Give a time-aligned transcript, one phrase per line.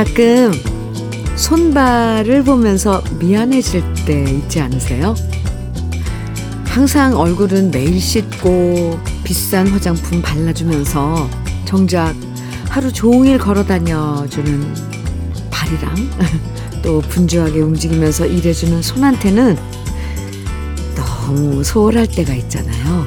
[0.00, 0.50] 가끔
[1.36, 5.14] 손발을 보면서 미안해질 때 있지 않으세요?
[6.64, 11.28] 항상 얼굴은 매일 씻고 비싼 화장품 발라주면서
[11.66, 12.14] 정작
[12.70, 14.74] 하루 종일 걸어 다녀주는
[15.50, 15.94] 발이랑
[16.80, 19.58] 또 분주하게 움직이면서 일해주는 손한테는
[20.96, 22.99] 너무 소홀할 때가 있잖아요.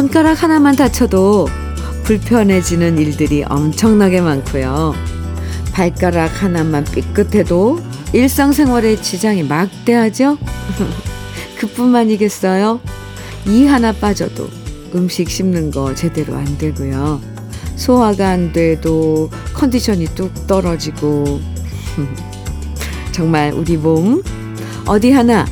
[0.00, 1.46] 손가락 하나만 다쳐도
[2.04, 4.94] 불편해지는 일들이 엄청나게 많고요.
[5.72, 7.78] 발가락 하나만 삐끗해도
[8.14, 10.38] 일상생활에 지장이 막대하죠?
[11.60, 12.80] 그뿐만이겠어요?
[13.46, 14.48] 이 하나 빠져도
[14.94, 17.20] 음식 씹는 거 제대로 안 되고요.
[17.76, 21.42] 소화가 안 돼도 컨디션이 뚝 떨어지고
[23.12, 24.22] 정말 우리 몸
[24.86, 25.44] 어디 하나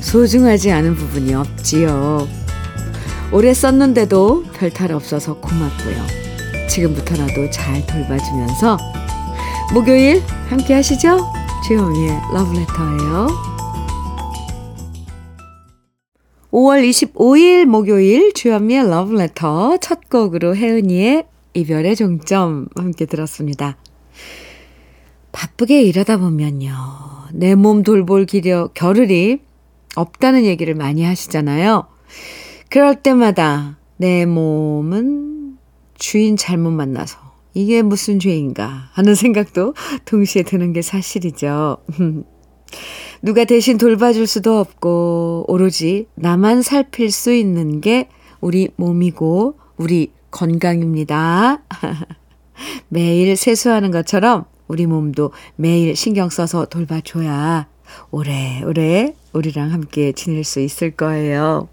[0.00, 2.41] 소중하지 않은 부분이 없지요.
[3.32, 6.68] 오래 썼는데도 별탈 없어서 고맙고요.
[6.68, 8.76] 지금부터라도 잘 돌봐주면서
[9.72, 11.18] 목요일 함께 하시죠?
[11.66, 13.28] 주현미의 러브레터예요.
[16.50, 23.78] 5월 25일 목요일 주현미의 러브레터 첫 곡으로 혜은이의 이별의 종점 함께 들었습니다.
[25.32, 26.74] 바쁘게 일하다 보면요.
[27.32, 29.40] 내 몸 돌볼 기려 겨를이
[29.96, 31.86] 없다는 얘기를 많이 하시잖아요.
[32.72, 35.58] 그럴 때마다 내 몸은
[35.92, 37.18] 주인 잘못 만나서
[37.52, 39.74] 이게 무슨 죄인가 하는 생각도
[40.06, 41.76] 동시에 드는 게 사실이죠.
[43.20, 48.08] 누가 대신 돌봐줄 수도 없고 오로지 나만 살필 수 있는 게
[48.40, 51.62] 우리 몸이고 우리 건강입니다.
[52.88, 57.68] 매일 세수하는 것처럼 우리 몸도 매일 신경 써서 돌봐줘야
[58.10, 61.68] 오래오래 우리랑 함께 지낼 수 있을 거예요.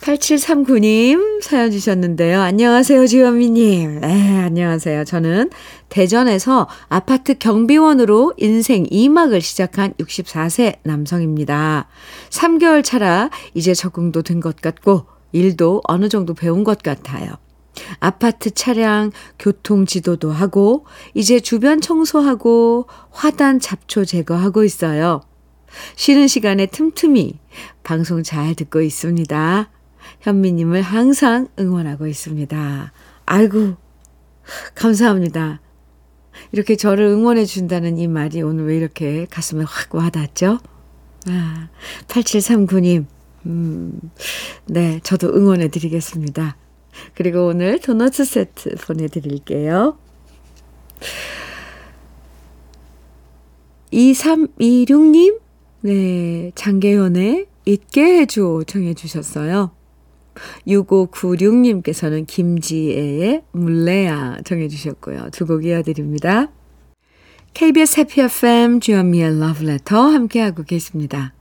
[0.00, 2.40] 8739님 사연 주셨는데요.
[2.40, 4.00] 안녕하세요, 지원미님.
[4.00, 5.04] 네, 안녕하세요.
[5.04, 5.50] 저는
[5.90, 11.86] 대전에서 아파트 경비원으로 인생 2막을 시작한 64세 남성입니다.
[12.30, 17.34] 3개월 차라 이제 적응도 된 것 같고, 일도 어느 정도 배운 것 같아요.
[18.00, 20.84] 아파트 차량 교통 지도도 하고,
[21.14, 25.20] 이제 주변 청소하고, 화단 잡초 제거하고 있어요.
[25.96, 27.38] 쉬는 시간에 틈틈이
[27.82, 29.70] 방송 잘 듣고 있습니다.
[30.20, 32.92] 현미님을 항상 응원하고 있습니다.
[33.26, 33.76] 아이고,
[34.74, 35.60] 감사합니다.
[36.52, 40.58] 이렇게 저를 응원해 준다는 이 말이 오늘 왜 이렇게 가슴에 확 와닿죠?
[41.28, 41.68] 아,
[42.08, 43.06] 8739님,
[43.46, 44.00] 음,
[44.66, 46.56] 네, 저도 응원해 드리겠습니다.
[47.14, 49.98] 그리고 오늘 도넛 세트 보내드릴게요.
[53.92, 55.41] 2326님,
[55.82, 59.72] 네, 장계현의 잊게 해줘 청해 주셨어요.
[60.66, 65.28] 6596님께서는 김지혜의 물레야 정해 주셨고요.
[65.32, 66.48] 두 곡 이어드립니다.
[67.54, 71.34] KBS 해피 FM 주현미의 러브레터 함께하고 계십니다.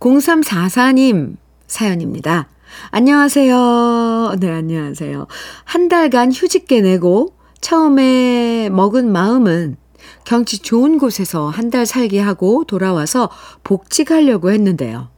[0.00, 2.48] 0344님 사연입니다.
[2.90, 4.36] 안녕하세요.
[4.40, 5.26] 네, 안녕하세요.
[5.64, 9.76] 한 달간 휴직계 내고 처음에 먹은 마음은
[10.24, 13.30] 경치 좋은 곳에서 한 달 살기 하고 돌아와서
[13.64, 15.08] 복직하려고 했는데요.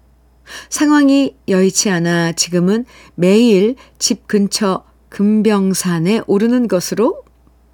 [0.71, 7.23] 상황이 여의치 않아 지금은 매일 집 근처 금병산에 오르는 것으로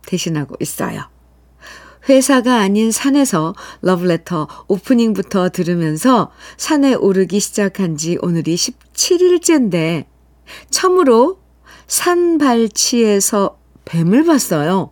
[0.07, 1.03] 대신하고 있어요.
[2.09, 10.07] 회사가 아닌 산에서 러브레터 오프닝부터 들으면서 산에 오르기 시작한 지 오늘이 17일째인데
[10.71, 11.39] 처음으로
[11.87, 14.92] 산발치에서 뱀을 봤어요.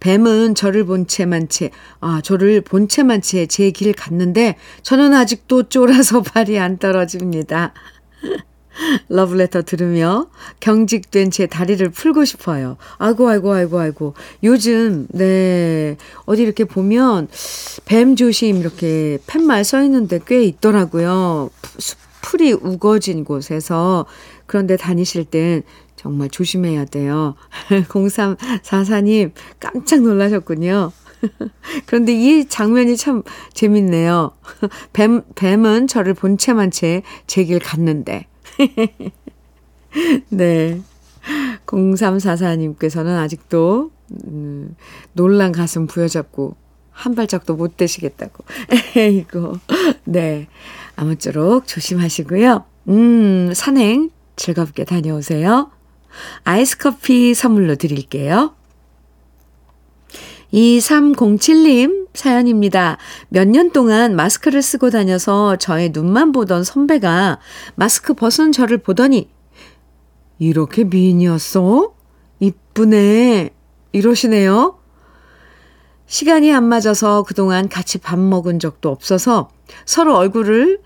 [0.00, 5.64] 뱀은 저를 본 채만 채, 아, 저를 본 채만 채 제 길 갔는데 저는 아직도
[5.68, 7.72] 쫄아서 발이 안 떨어집니다.
[9.08, 10.28] 러브레터 들으며
[10.60, 12.76] 경직된 제 다리를 풀고 싶어요.
[12.98, 14.14] 아이고, 아이고, 아이고, 아이고.
[14.42, 17.28] 요즘, 네, 어디 이렇게 보면
[17.84, 21.50] 뱀 조심 이렇게 팻말 써 있는데 꽤 있더라고요.
[22.22, 24.06] 풀이 우거진 곳에서.
[24.46, 25.62] 그런데 다니실 땐
[26.00, 27.34] 정말 조심해야 돼요.
[27.68, 30.92] 0344님, 깜짝 놀라셨군요.
[31.84, 34.30] 그런데 이 장면이 참 재밌네요.
[34.94, 38.26] 뱀, 뱀은 저를 본 채만 채 제 길 갔는데.
[40.30, 40.80] 네.
[41.66, 43.90] 0344님께서는 아직도,
[44.26, 44.74] 음,
[45.12, 46.56] 놀란 가슴 부여잡고
[46.90, 48.42] 한 발짝도 못 되시겠다고.
[48.96, 49.52] 에이고.
[50.04, 50.48] 네.
[50.96, 52.64] 아무쪼록 조심하시고요.
[52.88, 55.70] 음, 산행 즐겁게 다녀오세요.
[56.44, 58.54] 아이스 커피 선물로 드릴게요.
[60.52, 62.98] 2307님 사연입니다.
[63.28, 67.38] 몇 년 동안 마스크를 쓰고 다녀서 저의 눈만 보던 선배가
[67.76, 69.28] 마스크 벗은 저를 보더니
[70.38, 71.94] 이렇게 미인이었어?
[72.40, 73.50] 이쁘네.
[73.92, 74.78] 이러시네요.
[76.06, 79.50] 시간이 안 맞아서 그동안 같이 밥 먹은 적도 없어서
[79.84, 80.80] 서로 얼굴을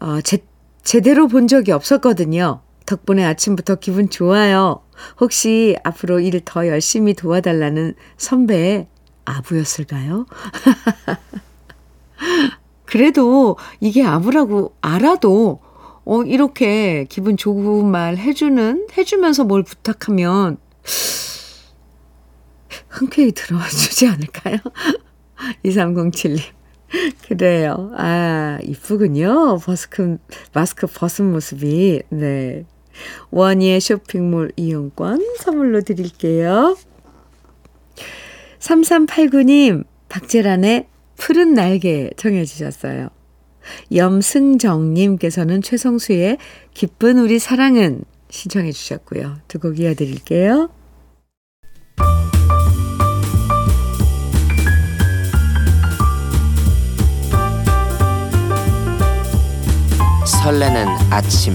[0.00, 0.38] 어, 제,
[0.84, 2.60] 제대로 본 적이 없었거든요.
[2.86, 4.82] 덕분에 아침부터 기분 좋아요.
[5.20, 8.88] 혹시 앞으로 일 더 열심히 도와달라는 선배의
[9.24, 10.26] 아부였을까요?
[12.84, 15.60] 그래도 이게 아부라고 알아도
[16.04, 20.58] 어, 이렇게 기분 좋은 말 해주는, 해주면서 뭘 부탁하면
[22.88, 24.58] 흔쾌히 들어와 주지 않을까요?
[25.64, 26.40] 2307님.
[27.26, 27.90] 그래요.
[27.96, 29.58] 아, 이쁘군요.
[29.58, 30.18] 버스크,
[30.52, 32.02] 마스크 벗은 모습이.
[32.10, 32.64] 네.
[33.30, 36.76] 원예 쇼핑몰 이용권 선물로 드릴게요.
[38.58, 40.86] 3389님, 박재란의
[41.16, 43.08] 푸른 날개 정해주셨어요.
[43.94, 46.38] 염승정님께서는 최성수의
[46.74, 49.36] 기쁜 우리 사랑은 신청해 주셨고요.
[49.48, 50.70] 두 곡 이어드릴게요.
[60.26, 61.54] 설레는 아침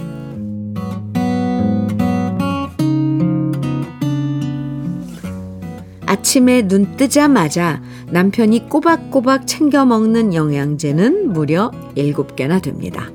[6.11, 13.09] 아침에 눈 뜨자마자 남편이 꼬박꼬박 챙겨 먹는 영양제는 무려 7개나 됩니다.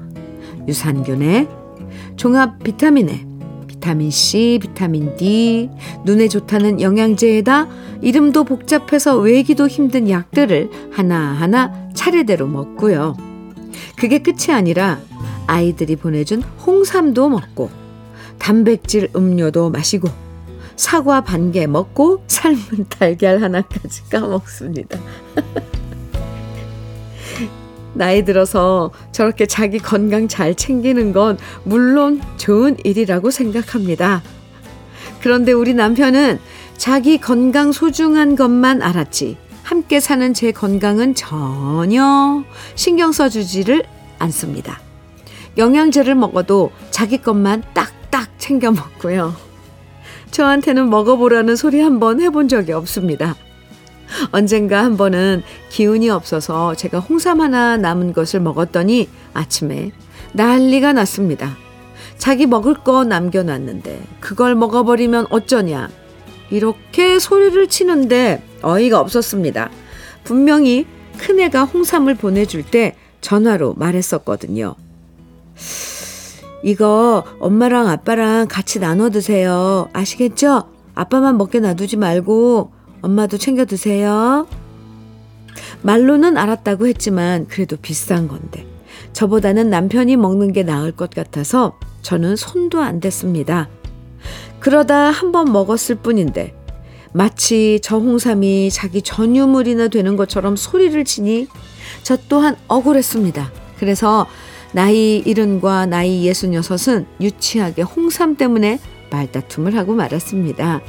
[0.66, 1.46] 유산균에
[2.16, 3.26] 종합 비타민에
[3.66, 5.68] 비타민 C, 비타민 D,
[6.06, 7.68] 눈에 좋다는 영양제에다
[8.00, 13.14] 이름도 복잡해서 외기도 힘든 약들을 하나하나 차례대로 먹고요.
[13.96, 15.00] 그게 끝이 아니라
[15.46, 17.68] 아이들이 보내준 홍삼도 먹고
[18.38, 20.08] 단백질 음료도 마시고
[20.76, 24.98] 사과 반 개 먹고 삶은 달걀 하나까지 까먹습니다.
[27.94, 34.22] 나이 들어서 저렇게 자기 건강 잘 챙기는 건 물론 좋은 일이라고 생각합니다.
[35.22, 36.38] 그런데 우리 남편은
[36.76, 39.38] 자기 건강 소중한 것만 알았지.
[39.62, 42.44] 함께 사는 제 건강은 전혀
[42.74, 43.84] 신경 써주지를
[44.18, 44.78] 않습니다.
[45.56, 49.45] 영양제를 먹어도 자기 것만 딱딱 챙겨 먹고요.
[50.36, 53.36] 저한테는 먹어보라는 소리 한 번 해본 적이 없습니다.
[54.32, 59.92] 언젠가 한 번은 기운이 없어서 제가 홍삼 하나 남은 것을 먹었더니 아침에
[60.34, 61.56] 난리가 났습니다.
[62.18, 65.88] 자기 먹을 거 남겨놨는데 그걸 먹어버리면 어쩌냐.
[66.50, 69.70] 이렇게 소리를 치는데 어이가 없었습니다.
[70.22, 70.84] 분명히
[71.16, 74.74] 큰애가 홍삼을 보내줄 때 전화로 말했었거든요.
[76.66, 79.88] 이거 엄마랑 아빠랑 같이 나눠 드세요.
[79.92, 80.64] 아시겠죠?
[80.96, 84.48] 아빠만 먹게 놔두지 말고 엄마도 챙겨 드세요.
[85.82, 88.66] 말로는 알았다고 했지만 그래도 비싼 건데
[89.12, 93.68] 저보다는 남편이 먹는 게 나을 것 같아서 저는 손도 안 댔습니다.
[94.58, 96.52] 그러다 한 번 먹었을 뿐인데
[97.12, 101.46] 마치 저 홍삼이 자기 전유물이나 되는 것처럼 소리를 치니
[102.02, 103.52] 저 또한 억울했습니다.
[103.78, 104.26] 그래서
[104.76, 108.78] 나이 일흔과 나이 예순 여섯은 유치하게 홍삼 때문에
[109.10, 110.82] 말다툼을 하고 말았습니다.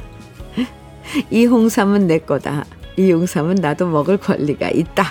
[1.32, 2.66] 이 홍삼은 내 거다.
[2.98, 5.10] 이 홍삼은 나도 먹을 권리가 있다.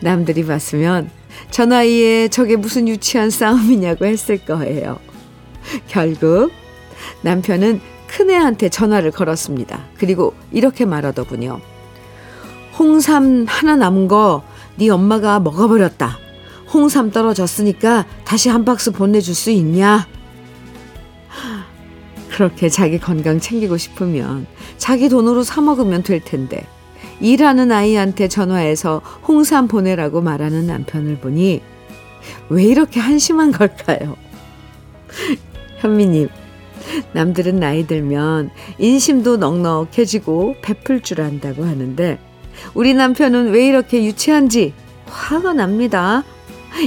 [0.00, 1.10] 남들이 봤으면
[1.50, 4.98] 저 나이에 저게 무슨 유치한 싸움이냐고 했을 거예요.
[5.88, 6.50] 결국
[7.20, 9.84] 남편은 큰애한테 전화를 걸었습니다.
[9.98, 11.60] 그리고 이렇게 말하더군요.
[12.78, 14.42] 홍삼 하나 남은 거
[14.78, 16.27] 네 엄마가 먹어버렸다.
[16.72, 20.06] 홍삼 떨어졌으니까 다시 한 박스 보내줄 수 있냐?
[22.30, 24.46] 그렇게 자기 건강 챙기고 싶으면
[24.76, 26.64] 자기 돈으로 사 먹으면 될 텐데
[27.20, 31.60] 일하는 아이한테 전화해서 홍삼 보내라고 말하는 남편을 보니
[32.48, 34.16] 왜 이렇게 한심한 걸까요?
[35.78, 36.28] 현미님,
[37.12, 42.18] 남들은 나이 들면 인심도 넉넉해지고 베풀 줄 안다고 하는데
[42.74, 44.74] 우리 남편은 왜 이렇게 유치한지
[45.06, 46.24] 화가 납니다.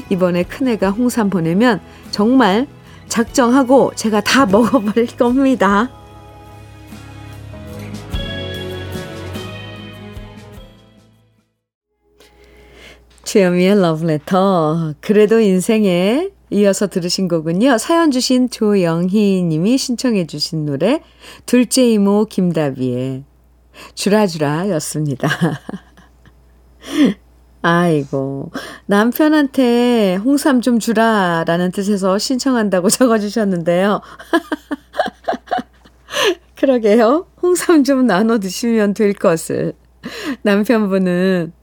[0.10, 1.81] 이번에 큰애가 홍삼 보내면
[2.12, 2.67] 정말
[3.07, 5.89] 작정하고 제가 다 먹어버릴 겁니다.
[13.24, 14.95] 주현미의 러브레터.
[15.00, 17.77] 그래도 인생에 이어서 들으신 곡은요.
[17.77, 21.01] 사연 주신 조영희 님이 신청해 주신 노래
[21.45, 23.24] 둘째 이모 김다비의
[23.95, 25.29] 주라주라 였습니다.
[27.62, 28.51] 아이고,
[28.88, 34.01] 남편한테 홍삼 좀 주라 라는 뜻에서 신청한다고 적어주셨는데요.
[36.56, 37.27] 그러게요.
[37.41, 39.74] 홍삼 좀 나눠 드시면 될 것을.
[40.44, 41.53] 남편분은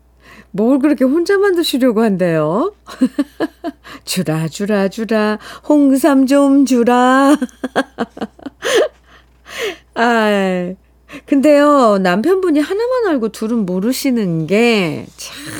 [0.50, 2.75] 뭘 그렇게 혼자만 드시려고 한대요?
[4.05, 5.38] 주라, 주라, 주라.
[5.69, 7.37] 홍삼 좀 주라.
[9.95, 10.75] 아,
[11.26, 15.06] 근데요, 남편분이 하나만 알고 둘은 모르시는 게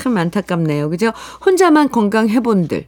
[0.03, 0.89] 참 안타깝네요.
[0.91, 1.13] 그죠?
[1.45, 2.87] 혼자만 건강해본들.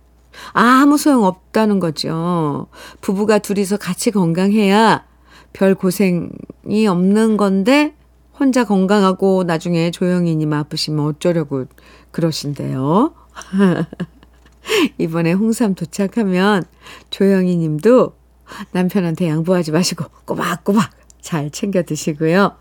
[0.52, 2.68] 아무 소용 없다는 거죠.
[3.00, 5.04] 부부가 둘이서 같이 건강해야
[5.52, 7.94] 별 고생이 없는 건데,
[8.38, 11.66] 혼자 건강하고 나중에 조영이님 아프시면 어쩌려고
[12.10, 13.12] 그러신대요.
[14.98, 16.64] 이번에 홍삼 도착하면
[17.10, 18.14] 조영이 님도
[18.72, 20.90] 남편한테 양보하지 마시고 꼬박꼬박
[21.20, 22.56] 잘 챙겨 드시고요.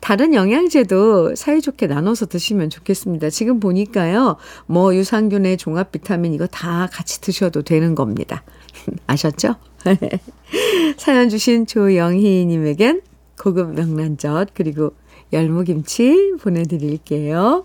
[0.00, 3.30] 다른 영양제도 사이좋게 나눠서 드시면 좋겠습니다.
[3.30, 4.36] 지금 보니까요,
[4.66, 8.42] 뭐 유산균의 종합 비타민 이거 다 같이 드셔도 되는 겁니다.
[9.06, 9.56] 아셨죠?
[10.96, 13.02] 사연 주신 조영희님에겐
[13.40, 14.94] 고급 명란젓 그리고
[15.32, 17.64] 열무김치 보내드릴게요.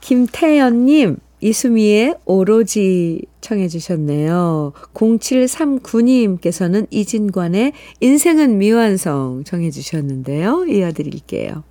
[0.00, 4.72] 김태연님, 이수미의 오로지 청해 주셨네요.
[4.94, 10.64] 0739님께서는 이진관의 인생은 미완성 청해 주셨는데요.
[10.64, 11.62] 이어드릴게요.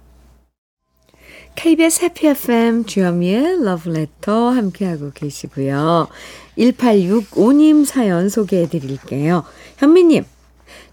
[1.55, 6.07] KBS 해피 FM 주현미의 러브레터 함께하고 계시고요.
[6.55, 9.43] 1865님 사연 소개해 드릴게요.
[9.77, 10.23] 현미님,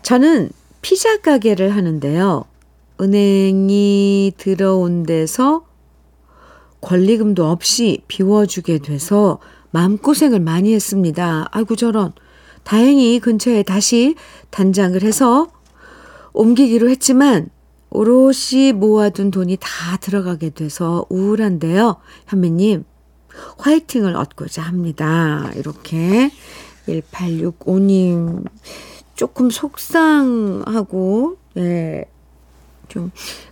[0.01, 0.49] 저는
[0.81, 2.47] 피자 가게를 하는데요.
[2.99, 5.67] 은행이 들어온 데서
[6.81, 9.39] 권리금도 없이 비워주게 돼서
[9.71, 11.49] 마음고생을 많이 했습니다.
[11.51, 12.13] 아이고 저런.
[12.63, 14.15] 다행히 근처에 다시
[14.51, 15.49] 단장을 해서
[16.33, 17.49] 옮기기로 했지만
[17.91, 21.97] 오롯이 모아둔 돈이 다 들어가게 돼서 우울한데요.
[22.29, 22.85] 현미님,
[23.59, 25.51] 화이팅을 얻고자 합니다.
[25.57, 26.31] 이렇게
[26.87, 28.45] 1865님
[29.15, 32.05] 조금 속상하고 예.
[32.89, 33.11] 좀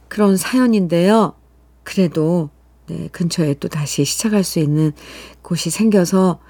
[0.09, 1.35] 그런 사연인데요.
[1.83, 2.51] 그래도
[2.89, 4.93] 네, 근처에 또 다시 시작할 수 있는
[5.43, 6.41] 곳이 생겨서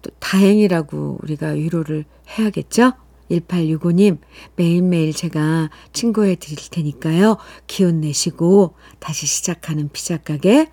[0.00, 2.92] 또 다행이라고 우리가 위로를 해야겠죠?
[3.30, 4.18] 1865님,
[4.56, 7.36] 매일매일 제가 친구해 드릴 테니까요.
[7.66, 10.70] 기운 내시고 다시 시작하는 피자 가게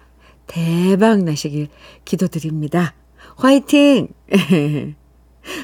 [0.48, 1.68] 대박 나시길
[2.06, 2.96] 기도드립니다.
[3.36, 4.08] 화이팅!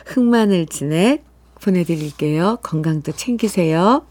[0.06, 1.26] 흑마늘 진액
[1.62, 2.60] 보내드릴게요.
[2.62, 4.06] 건강도 챙기세요.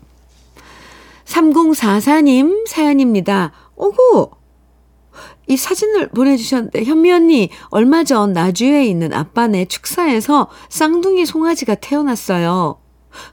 [1.24, 3.52] 3044님 사연입니다.
[3.76, 4.43] 오구!
[5.46, 12.78] 이 사진을 보내주셨는데, 현미 언니, 얼마 전 나주에 있는 아빠네 축사에서 쌍둥이 송아지가 태어났어요.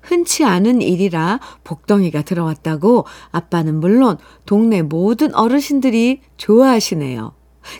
[0.03, 7.33] 흔치 않은 일이라 복덩이가 들어왔다고 아빠는 물론 동네 모든 어르신들이 좋아하시네요.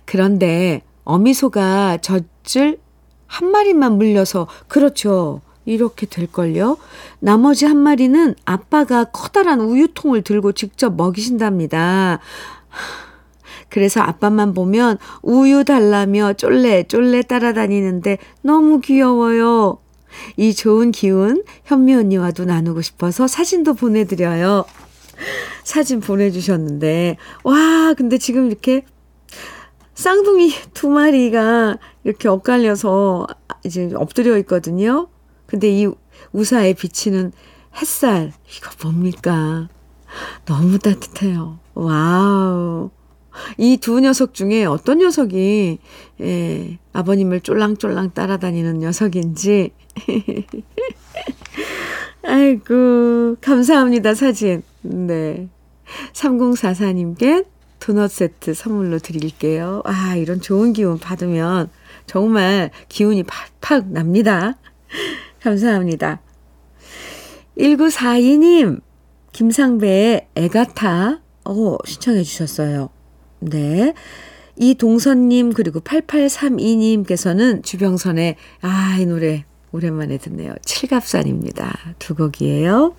[0.06, 2.80] 그런데 어미소가 젖을
[3.28, 5.42] 한 마리만 물려서, 그렇죠.
[5.66, 6.78] 이렇게 될걸요?
[7.20, 12.20] 나머지 한 마리는 아빠가 커다란 우유통을 들고 직접 먹이신답니다.
[13.72, 19.80] 그래서 아빠만 보면 우유 달라며 쫄래 쫄래 따라다니는데 너무 귀여워요.
[20.38, 24.66] 이 좋은 기운 현미 언니와도 나누고 싶어서 사진도 보내드려요.
[25.64, 28.84] 사진 보내주셨는데, 와, 근데 지금 이렇게
[29.94, 33.28] 쌍둥이 두 마리가 이렇게 엇갈려서
[33.64, 35.08] 이제 엎드려 있거든요.
[35.46, 35.88] 근데 이
[36.34, 37.32] 우사에 비치는
[37.78, 39.70] 햇살, 이거 뭡니까?
[40.46, 41.60] 너무 따뜻해요.
[41.74, 42.90] Wow.
[43.58, 45.80] 이 두 녀석 중에 어떤 녀석이,
[46.22, 49.72] 예, 아버님을 쫄랑쫄랑 따라다니는 녀석인지.
[52.24, 54.64] 아이고, 감사합니다, 사진.
[54.82, 55.50] 네.
[56.14, 57.46] 3044님께
[57.80, 59.82] 도넛 세트 선물로 드릴게요.
[59.86, 61.70] 아, 이런 좋은 기운 받으면
[62.06, 64.58] 정말 기운이 팍팍 납니다.
[65.42, 66.22] 감사합니다.
[67.58, 68.82] 1942님,
[69.34, 72.90] 김상배의 애가타, 어, 신청해 주셨어요.
[73.42, 73.94] 네.
[74.56, 80.54] 이 동선님, 그리고 8832님께서는 주병선의, 아, 이 노래 오랜만에 듣네요.
[80.64, 81.96] 칠갑산입니다.
[82.00, 82.96] 두 곡이에요.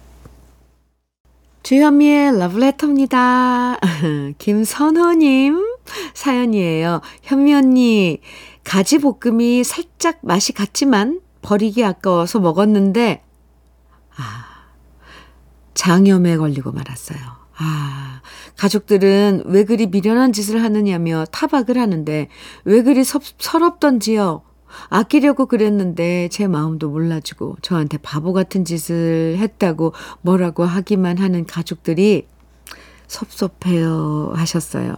[1.62, 3.78] 주현미의 러브레터입니다.
[4.38, 5.76] 김선호님
[6.14, 7.00] 사연이에요.
[7.22, 8.20] 현미 언니,
[8.64, 13.22] 가지 볶음이 살짝 맛이 같지만 버리기 아까워서 먹었는데,
[14.16, 14.44] 아,
[15.74, 17.41] 장염에 걸리고 말았어요.
[17.62, 18.20] 아,
[18.56, 22.28] 가족들은 왜 그리 미련한 짓을 하느냐며 타박을 하는데,
[22.64, 24.42] 왜 그리 섭, 서럽던지요.
[24.88, 29.92] 아끼려고 그랬는데 제 마음도 몰라주고 저한테 바보 같은 짓을 했다고
[30.22, 32.26] 뭐라고 하기만 하는 가족들이
[33.06, 34.32] 섭섭해요.
[34.34, 34.94] 하셨어요.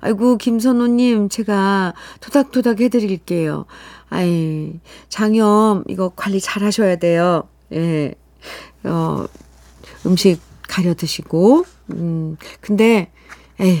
[0.00, 3.66] 아이고, 김선호님, 제가 토닥토닥 해드릴게요.
[4.08, 7.46] 아이, 장염, 이거 관리 잘 하셔야 돼요.
[7.72, 8.14] 예.
[8.84, 9.26] 어,
[10.06, 13.10] 음식 가려 드시고, 음, 근데,
[13.60, 13.80] 에이,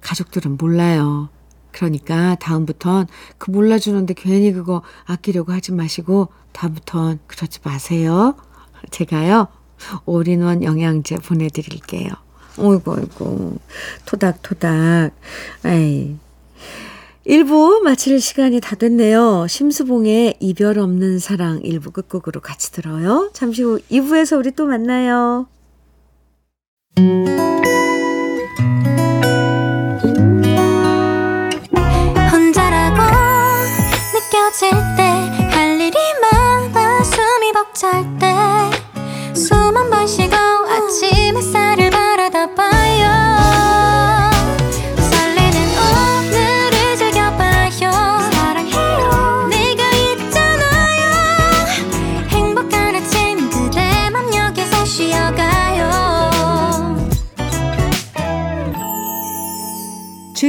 [0.00, 1.28] 가족들은 몰라요.
[1.70, 3.06] 그러니까 다음부턴
[3.38, 8.36] 그 몰라주는데 괜히 그거 아끼려고 하지 마시고, 다음부턴 그러지 마세요.
[8.90, 9.48] 제가요,
[10.04, 12.10] 올인원 영양제 보내드릴게요.
[12.58, 13.58] 어이구, 어이구.
[14.06, 15.12] 토닥토닥.
[15.64, 16.16] 에이.
[17.26, 19.46] 1부 마칠 시간이 다 됐네요.
[19.48, 23.30] 심수봉의 이별 없는 사랑 1부 끝곡으로 같이 들어요.
[23.32, 25.46] 잠시 후 2부에서 우리 또 만나요.
[32.30, 33.02] 혼자라고
[34.12, 34.91] 느껴질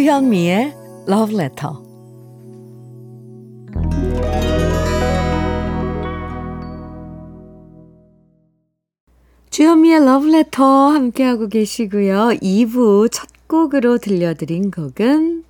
[0.03, 0.75] 주현미의
[1.07, 1.75] Love Letter.
[9.49, 12.31] 주현미의 Love Letter 함께하고 계시고요.
[12.41, 15.45] 2부 첫 곡으로 들려드린 곡은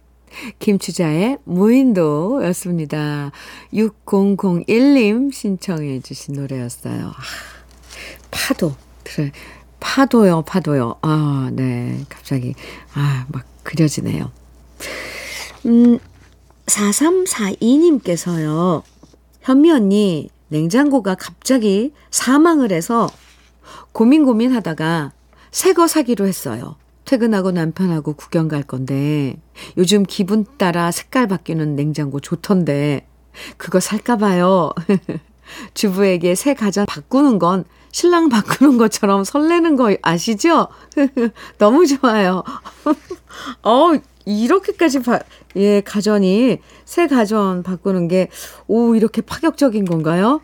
[0.60, 3.32] 김추자의 무인도였습니다.
[3.74, 7.08] 6001님 신청해 주신 노래였어요.
[7.08, 7.14] 아,
[8.30, 8.76] 파도.
[9.04, 9.32] 그래.
[9.80, 10.98] 파도요, 파도요.
[11.02, 12.06] 아, 네.
[12.08, 12.54] 갑자기,
[12.94, 14.43] 아, 막 그려지네요.
[15.66, 16.00] 음,
[16.66, 18.84] 4342님께서요.
[19.42, 23.10] 현미 언니, 냉장고가 갑자기 사망을 해서
[23.92, 25.12] 고민 고민 하다가
[25.52, 26.76] 새 거 사기로 했어요.
[27.06, 29.36] 퇴근하고 남편하고 구경 갈 건데
[29.78, 33.06] 요즘 기분 따라 색깔 바뀌는 냉장고 좋던데
[33.58, 34.72] 그거 살까 봐요.
[35.74, 40.68] 주부에게 새 가전 바꾸는 건 신랑 바꾸는 것처럼 설레는 거 아시죠?
[41.60, 42.44] 너무 좋아요.
[43.64, 43.92] 어,
[44.26, 45.20] 이렇게까지 바,
[45.56, 48.30] 예, 가전이 새 가전 바꾸는 게
[48.68, 50.42] 오, 이렇게 파격적인 건가요?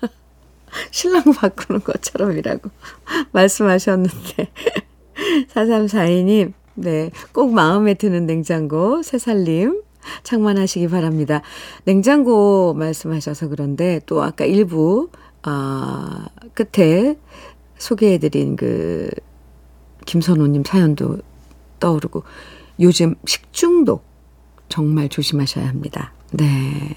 [0.90, 2.70] 신랑 바꾸는 것처럼이라고
[3.32, 4.50] 말씀하셨는데.
[5.52, 7.10] 4342님, 네.
[7.32, 9.82] 꼭 마음에 드는 냉장고, 새살림,
[10.22, 11.42] 장만하시기 바랍니다.
[11.84, 15.10] 냉장고 말씀하셔서 그런데 또 아까 일부,
[15.42, 17.18] 아, 끝에
[17.78, 19.10] 소개해드린 그,
[20.06, 21.18] 김선호님 사연도
[21.78, 22.22] 떠오르고,
[22.80, 24.04] 요즘 식중독
[24.68, 26.12] 정말 조심하셔야 합니다.
[26.32, 26.96] 네.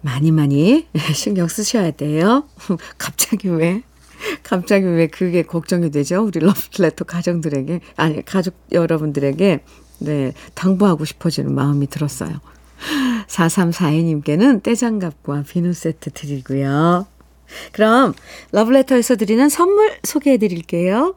[0.00, 2.44] 많이 많이 신경 쓰셔야 돼요.
[2.98, 3.82] 갑자기 왜?
[4.42, 6.24] 갑자기 왜 그게 걱정이 되죠?
[6.24, 9.64] 우리 러브레터 가정들에게, 아니, 가족 여러분들에게,
[9.98, 12.40] 네, 당부하고 싶어지는 마음이 들었어요.
[13.28, 17.06] 4342님께는 떼장갑과 비누 세트 드리고요.
[17.72, 18.14] 그럼
[18.52, 21.16] 러브레터에서 드리는 선물 소개해 드릴게요.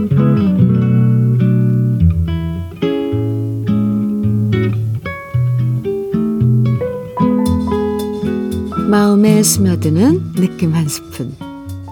[8.91, 11.33] 마음에 스며드는 느낌 한 스푼.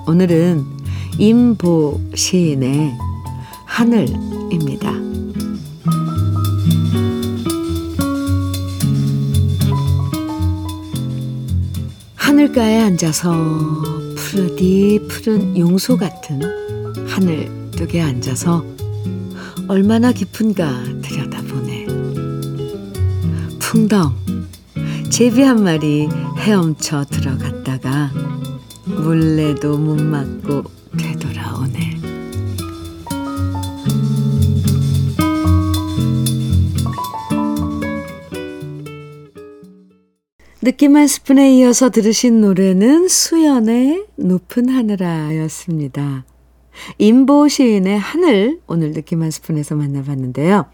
[0.06, 0.66] 오늘은
[1.18, 2.92] 임보 시인의
[3.64, 4.92] 하늘입니다.
[12.18, 13.32] 하늘가에 앉아서
[14.18, 16.42] 푸르디 푸른 용소 같은
[17.08, 18.66] 하늘 뚝에 앉아서
[19.70, 21.86] 얼마나 깊은가 들여다보네.
[23.58, 24.14] 풍덩
[25.10, 26.10] 제비 한 마리
[26.40, 28.12] 헤엄쳐 들어갔다가
[28.86, 30.64] 물레도 못 맞고
[30.98, 32.00] 되돌아오네.
[40.62, 46.26] 느낌 한 스푼에 이어서 들으신 노래는 수연의 높은 하늘아였습니다.
[46.98, 50.66] 임보 시인의 하늘 오늘 느낌 한 스푼에서 만나봤는데요.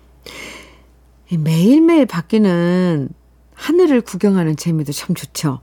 [1.37, 3.09] 매일매일 바뀌는
[3.55, 5.61] 하늘을 구경하는 재미도 참 좋죠.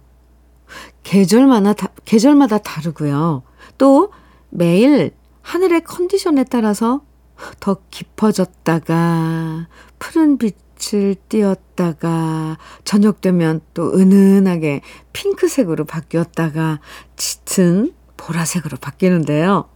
[1.02, 3.42] 계절마다, 다, 계절마다 다르고요.
[3.78, 4.12] 또
[4.50, 7.02] 매일 하늘의 컨디션에 따라서
[7.60, 14.80] 더 깊어졌다가 푸른 빛을 띄었다가 저녁 되면 또 은은하게
[15.12, 16.80] 핑크색으로 바뀌었다가
[17.16, 19.68] 짙은 보라색으로 바뀌는데요.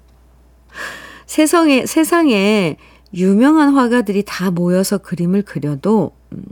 [1.27, 2.77] 세상에, 세상에
[3.13, 6.43] 유명한 화가들이 다 모여서 그림을 그려도, 음,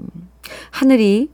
[0.70, 1.30] 하늘이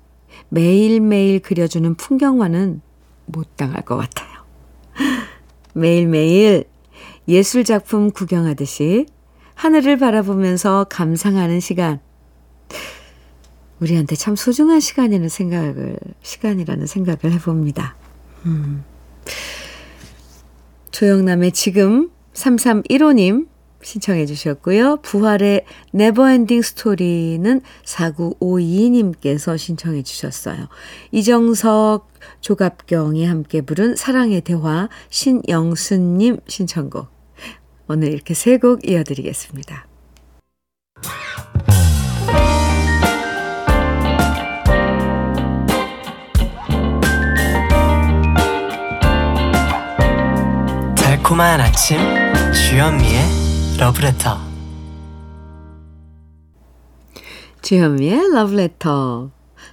[0.51, 2.83] 매일매일 그려주는 풍경과는
[3.27, 4.29] 못 당할 것 같아요.
[5.73, 6.65] 매일매일
[7.27, 9.07] 예술작품 구경하듯이
[9.55, 12.01] 하늘을 바라보면서 감상하는 시간.
[13.81, 17.97] 우리한테 참 소중한 시간이라는 생각을, 시간이라는 생각을 해봅니다.
[18.47, 18.85] 음.
[20.91, 23.50] 조영남의 지금 3315님
[23.83, 24.99] 신청해 주셨고요.
[25.03, 30.69] 부활의 네버엔딩 스토리는 4952님께서 신청해 주셨어요.
[31.13, 32.09] 이정석,
[32.41, 37.09] 조갑경이 함께 부른 사랑의 대화 신영순님 신청곡.
[37.89, 39.87] 오늘 이렇게 세 곡 이어드리겠습니다.
[50.97, 51.99] 달콤한 아침
[52.53, 53.40] 주현미의
[53.81, 54.37] 러브레터
[57.63, 59.31] 주현미의 러브레터.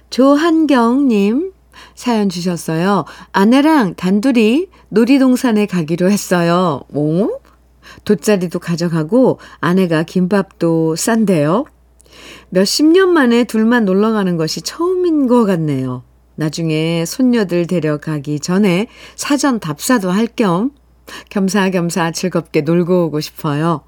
[0.08, 1.52] 조한경님
[1.94, 3.04] 사연 주셨어요.
[3.32, 6.80] 아내랑 단둘이 놀이동산에 가기로 했어요.
[6.94, 7.38] 오?
[8.06, 11.66] 돗자리도 가져가고 아내가 김밥도 싼데요.
[12.48, 16.02] 몇십 년 만에 둘만 놀러 가는 것이 처음인 것 같네요.
[16.34, 20.70] 나중에 손녀들 데려가기 전에 사전 답사도 할 겸
[21.28, 23.82] 겸사겸사 즐겁게 놀고 오고 싶어요.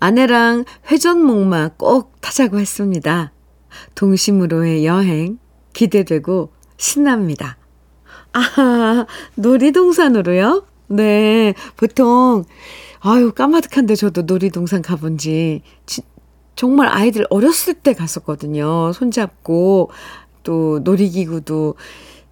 [0.00, 3.32] 아내랑 회전목마 꼭 타자고 했습니다.
[3.94, 5.38] 동심으로의 여행
[5.72, 7.56] 기대되고 신납니다.
[8.32, 9.06] 아,
[9.36, 10.64] 놀이동산으로요?
[10.88, 12.44] 네, 보통,
[13.00, 16.02] 아유, 까마득한데 저도 놀이동산 가본 지, 지,
[16.54, 18.92] 정말 아이들 어렸을 때 갔었거든요.
[18.92, 19.90] 손잡고,
[20.42, 21.76] 또 놀이기구도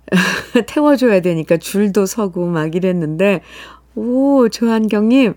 [0.66, 3.42] 태워줘야 되니까 줄도 서고 막 이랬는데,
[3.94, 5.34] 오, 조한경님,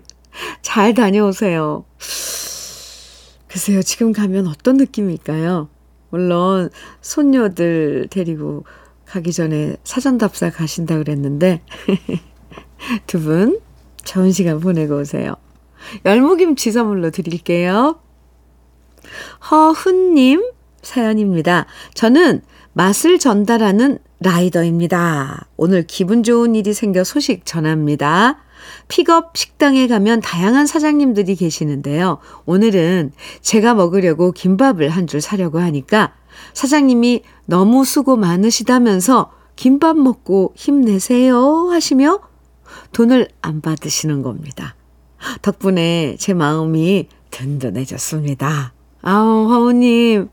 [0.62, 1.84] 잘 다녀오세요.
[3.48, 5.68] 글쎄요, 지금 가면 어떤 느낌일까요?
[6.10, 6.70] 물론,
[7.00, 8.64] 손녀들 데리고
[9.06, 11.62] 가기 전에 사전답사 가신다 그랬는데,
[13.06, 13.60] 두 분,
[14.04, 15.36] 좋은 시간 보내고 오세요.
[16.04, 18.00] 열무김치 선물로 드릴게요.
[19.50, 20.50] 허훈님
[20.82, 21.66] 사연입니다.
[21.94, 22.42] 저는
[22.72, 25.46] 맛을 전달하는 라이더입니다.
[25.56, 28.43] 오늘 기분 좋은 일이 생겨 소식 전합니다.
[28.88, 32.18] 픽업 식당에 가면 다양한 사장님들이 계시는데요.
[32.46, 36.14] 오늘은 제가 먹으려고 김밥을 한 줄 사려고 하니까
[36.54, 42.18] 사장님이 너무 수고 많으시다면서 김밥 먹고 힘내세요 하시며
[42.92, 44.74] 돈을 안 받으시는 겁니다.
[45.42, 48.72] 덕분에 제 마음이 든든해졌습니다.
[49.02, 50.28] 아우, 화우님,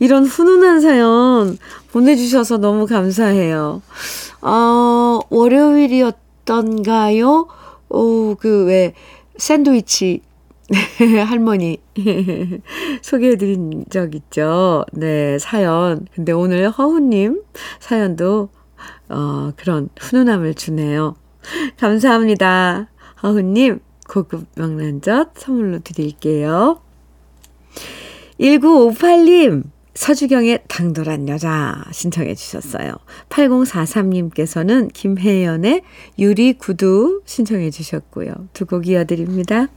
[0.00, 1.56] 이런 훈훈한 사연
[1.92, 3.82] 보내주셔서 너무 감사해요.
[4.42, 7.46] 어, 월요일이었던가요?
[7.88, 8.94] 오, 그, 왜,
[9.36, 10.22] 샌드위치
[11.26, 11.78] 할머니
[13.02, 14.84] 소개해드린 적 있죠.
[14.92, 16.06] 네, 사연.
[16.14, 17.42] 근데 오늘 허우님
[17.78, 18.48] 사연도,
[19.08, 21.14] 어, 그런 훈훈함을 주네요.
[21.78, 22.88] 감사합니다.
[23.22, 26.80] 허우님, 고급 명란젓 선물로 드릴게요.
[28.40, 29.64] 1958님
[29.96, 32.92] 서주경의 당돌한 여자 신청해 주셨어요.
[33.30, 35.82] 8043님께서는 김혜연의
[36.18, 38.32] 유리 구두 신청해 주셨고요.
[38.52, 39.68] 두 곡 이어드립니다.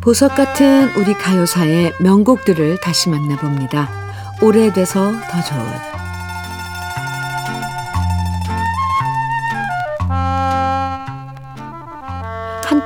[0.00, 3.88] 보석 같은 우리 가요사의 명곡들을 다시 만나봅니다.
[4.42, 5.99] 오래돼서 더 좋은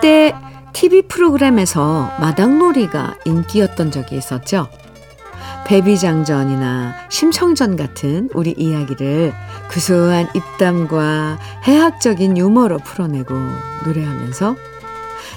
[0.04, 0.34] 한때
[0.74, 4.68] TV 프로그램에서 마당놀이가 인기였던 적이 있었죠.
[5.66, 9.32] 배비장전이나 심청전 같은 우리 이야기를
[9.70, 13.34] 구수한 입담과 해학적인 유머로 풀어내고
[13.86, 14.56] 노래하면서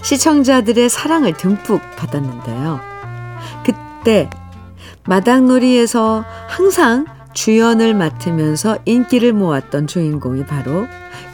[0.03, 2.81] 시청자들의 사랑을 듬뿍 받았는데요.
[3.63, 4.29] 그때
[5.05, 10.87] 마당놀이에서 항상 주연을 맡으면서 인기를 모았던 주인공이 바로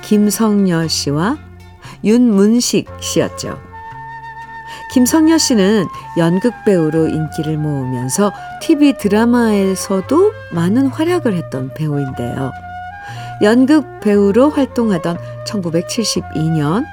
[0.03, 1.52] 김성녀 씨와
[2.03, 3.59] 윤문식 씨였죠.
[4.93, 5.87] 김성녀 씨는
[6.17, 12.51] 연극 배우로 인기를 모으면서 TV 드라마에서도 많은 활약을 했던 배우인데요.
[13.41, 16.85] 연극 배우로 활동하던 1972년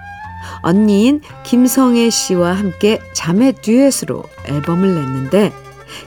[0.62, 5.52] 언니인 김성애 씨와 함께 자매 듀엣으로 앨범을 냈는데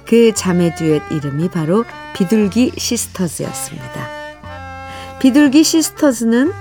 [0.05, 4.07] 그 자매 듀엣 이름이 바로 비둘기 시스터즈였습니다.
[5.19, 6.51] 비둘기 시스터즈는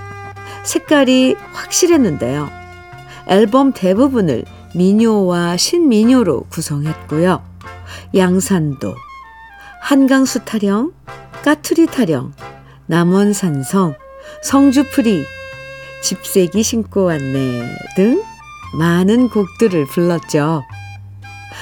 [0.63, 2.49] 색깔이 확실했는데요.
[3.27, 7.43] 앨범 대부분을 미녀와 신미녀로 구성했고요.
[8.15, 8.95] 양산도,
[9.81, 10.93] 한강수 타령,
[11.43, 12.33] 까투리 타령,
[12.87, 13.95] 남원산성,
[14.41, 15.25] 성주프리,
[16.01, 18.23] 집세기 신고 왔네 등
[18.77, 20.63] 많은 곡들을 불렀죠.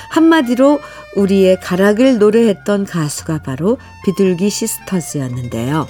[0.10, 0.80] 한마디로
[1.16, 5.88] 우리의 가락을 노래했던 가수가 바로 비둘기 시스터즈였는데요.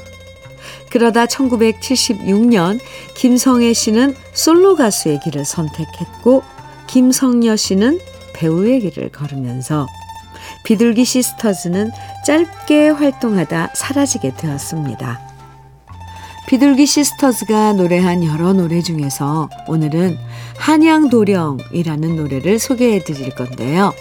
[0.91, 2.79] 그러다 1976년
[3.15, 6.43] 김성애 씨는 솔로 가수의 길을 선택했고
[6.87, 7.99] 김성녀 씨는
[8.33, 9.87] 배우의 길을 걸으면서
[10.65, 11.91] 비둘기 시스터즈는
[12.25, 15.21] 짧게 활동하다 사라지게 되었습니다.
[16.47, 20.17] 비둘기 시스터즈가 노래한 여러 노래 중에서 오늘은
[20.57, 23.93] 한양도령이라는 노래를 소개해 드릴 건데요.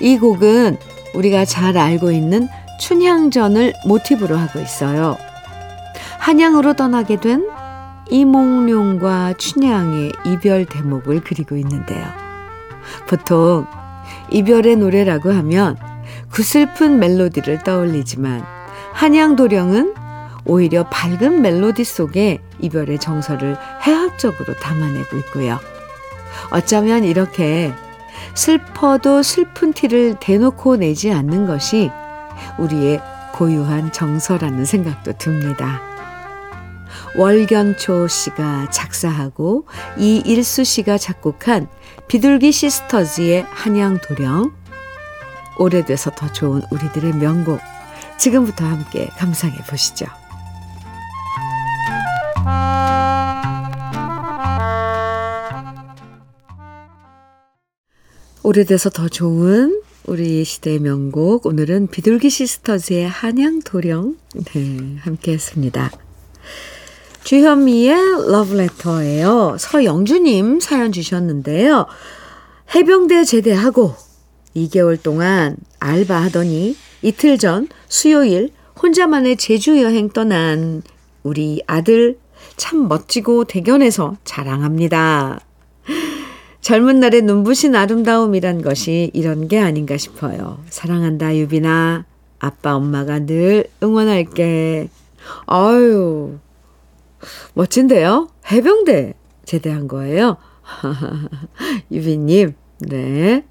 [0.00, 0.78] 이 곡은
[1.14, 2.48] 우리가 잘 알고 있는
[2.80, 5.16] 춘향전을 모티브로 하고 있어요.
[6.30, 7.50] 한양으로 떠나게 된
[8.08, 12.06] 이몽룡과 춘향의 이별 대목을 그리고 있는데요.
[13.08, 13.66] 보통
[14.30, 15.76] 이별의 노래라고 하면
[16.30, 18.44] 구슬픈 멜로디를 떠올리지만
[18.92, 19.94] 한양도령은
[20.44, 25.58] 오히려 밝은 멜로디 속에 이별의 정서를 해학적으로 담아내고 있고요.
[26.52, 27.72] 어쩌면 이렇게
[28.34, 31.90] 슬퍼도 슬픈 티를 대놓고 내지 않는 것이
[32.56, 35.89] 우리의 고유한 정서라는 생각도 듭니다.
[37.16, 39.66] 월견초 씨가 작사하고
[39.98, 41.68] 이일수 씨가 작곡한
[42.08, 44.52] 비둘기 시스터즈의 한양 도령
[45.58, 47.60] 오래돼서 더 좋은 우리들의 명곡
[48.18, 50.06] 지금부터 함께 감상해 보시죠.
[58.42, 65.90] 오래돼서 더 좋은 우리 시대의 명곡 오늘은 비둘기 시스터즈의 한양 도령 네, 함께 했습니다.
[67.24, 67.96] 주현미의
[68.28, 69.56] 러브레터예요.
[69.58, 71.86] 서영주님 사연 주셨는데요.
[72.74, 73.94] 해병대 제대하고
[74.56, 78.50] 2개월 동안 알바하더니 이틀 전 수요일
[78.82, 80.82] 혼자만의 제주 여행 떠난
[81.22, 82.18] 우리 아들
[82.56, 85.40] 참 멋지고 대견해서 자랑합니다.
[86.60, 90.62] 젊은 날의 눈부신 아름다움이란 것이 이런 게 아닌가 싶어요.
[90.68, 92.04] 사랑한다, 유빈아.
[92.38, 94.88] 아빠, 엄마가 늘 응원할게.
[95.46, 96.38] 아유,
[97.54, 98.28] 멋진데요?
[98.50, 100.36] 해병대 제대한 거예요.
[101.90, 103.44] 유빈님, 네.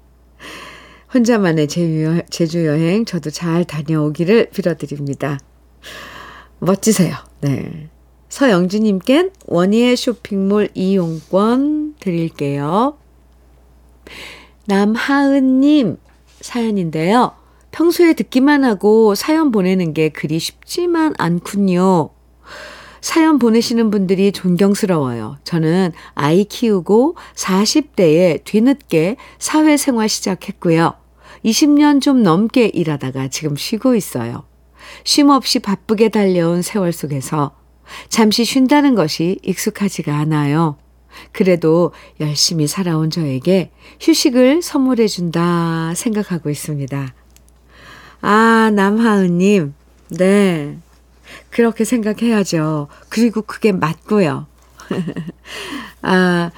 [1.12, 5.38] 혼자만의 제주 여행 저도 잘 다녀오기를 빌어드립니다.
[6.60, 7.14] 멋지세요.
[7.40, 7.88] 네.
[8.28, 12.96] 서영주님껜 원희의 쇼핑몰 이용권 드릴게요.
[14.66, 15.96] 남하은님
[16.40, 17.32] 사연인데요.
[17.72, 22.10] 평소에 듣기만 하고 사연 보내는 게 그리 쉽지만 않군요.
[23.00, 25.38] 사연 보내시는 분들이 존경스러워요.
[25.44, 30.94] 저는 아이 키우고 40대에 뒤늦게 사회생활 시작했고요.
[31.44, 34.44] 20년 좀 넘게 일하다가 지금 쉬고 있어요.
[35.04, 37.52] 쉼 없이 바쁘게 달려온 세월 속에서
[38.08, 40.76] 잠시 쉰다는 것이 익숙하지가 않아요.
[41.32, 47.14] 그래도 열심히 살아온 저에게 휴식을 선물해 준다 생각하고 있습니다.
[48.22, 49.74] 아, 남하은님.
[50.10, 50.78] 네.
[51.50, 52.88] 그렇게 생각해야죠.
[53.08, 54.46] 그리고 그게 맞고요.
[56.02, 56.50] 아,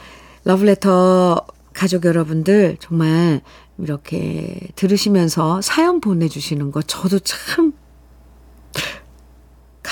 [0.44, 3.40] 러브레터 가족 여러분들 정말
[3.78, 7.72] 이렇게 들으시면서 사연 보내주시는 거 저도 참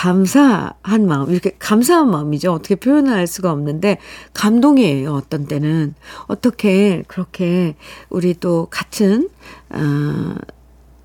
[0.01, 2.55] 감사한 마음, 이렇게 감사한 마음이죠.
[2.55, 3.99] 어떻게 표현할 수가 없는데,
[4.33, 5.95] 감동이에요, 어떤 때는.
[6.27, 7.75] 어떻게 그렇게
[8.09, 9.29] 우리 또 같은,
[9.69, 10.35] 어,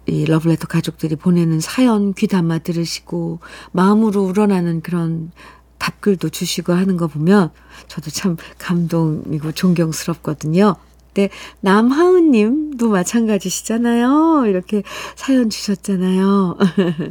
[0.07, 3.39] 이 러브레터 가족들이 보내는 사연 귀담아 들으시고,
[3.71, 5.31] 마음으로 우러나는 그런
[5.77, 7.51] 답글도 주시고 하는 거 보면,
[7.87, 10.75] 저도 참 감동이고 존경스럽거든요.
[11.15, 11.29] 네,
[11.61, 14.45] 남하은 님도 마찬가지시잖아요.
[14.47, 14.83] 이렇게
[15.15, 16.57] 사연 주셨잖아요.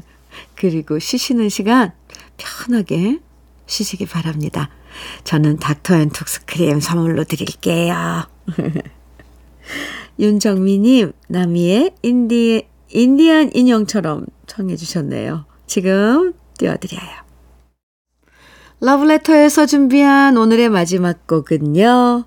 [0.55, 1.93] 그리고 쉬시는 시간
[2.37, 3.21] 편하게
[3.67, 4.69] 쉬시기 바랍니다.
[5.25, 8.27] 저는 닥터앤톡스 크림 선물로 드릴게요.
[10.19, 15.45] 윤정미님, 나미의 인디, 인디안 인형처럼 청해 주셨네요.
[15.67, 17.25] 지금 띄워드려요.
[18.81, 22.25] 러브레터에서 준비한 오늘의 마지막 곡은요.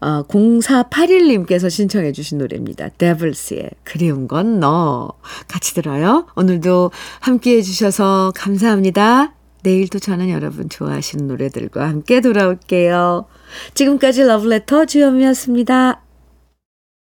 [0.00, 2.90] 어, 0481님께서 신청해 주신 노래입니다.
[2.90, 5.10] 데블스의 그리운 건 너.
[5.48, 6.26] 같이 들어요.
[6.36, 9.34] 오늘도 함께 해 주셔서 감사합니다.
[9.64, 13.24] 내일도 저는 여러분 좋아하시는 노래들과 함께 돌아올게요.
[13.74, 16.02] 지금까지 러브레터 주현미였습니다.